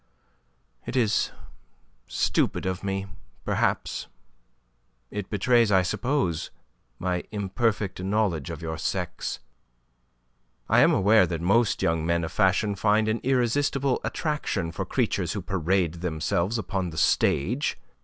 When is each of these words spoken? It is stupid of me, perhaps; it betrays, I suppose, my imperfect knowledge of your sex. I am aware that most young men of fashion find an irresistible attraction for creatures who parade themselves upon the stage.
It 0.87 0.95
is 0.95 1.29
stupid 2.07 2.65
of 2.65 2.83
me, 2.83 3.05
perhaps; 3.45 4.07
it 5.11 5.29
betrays, 5.29 5.71
I 5.71 5.83
suppose, 5.83 6.49
my 6.97 7.23
imperfect 7.31 8.01
knowledge 8.01 8.49
of 8.49 8.63
your 8.63 8.79
sex. 8.79 9.37
I 10.67 10.79
am 10.79 10.91
aware 10.91 11.27
that 11.27 11.39
most 11.41 11.83
young 11.83 12.03
men 12.03 12.23
of 12.23 12.31
fashion 12.31 12.73
find 12.73 13.07
an 13.07 13.19
irresistible 13.21 14.01
attraction 14.03 14.71
for 14.71 14.85
creatures 14.87 15.33
who 15.33 15.41
parade 15.43 16.01
themselves 16.01 16.57
upon 16.57 16.89
the 16.89 16.97
stage. 16.97 17.77